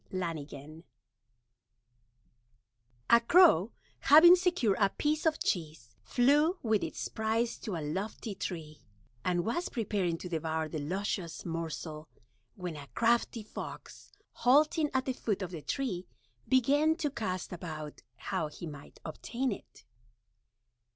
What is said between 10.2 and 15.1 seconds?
devour the Luscious Morsel, when a crafty Fox, halting at